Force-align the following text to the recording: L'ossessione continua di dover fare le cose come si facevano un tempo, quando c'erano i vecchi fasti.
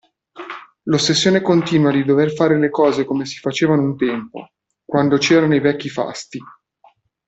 L'ossessione 0.85 1.41
continua 1.41 1.91
di 1.91 2.03
dover 2.03 2.33
fare 2.33 2.57
le 2.57 2.71
cose 2.71 3.05
come 3.05 3.23
si 3.27 3.37
facevano 3.37 3.83
un 3.83 3.95
tempo, 3.95 4.49
quando 4.83 5.17
c'erano 5.17 5.53
i 5.53 5.59
vecchi 5.59 5.89
fasti. 5.89 6.39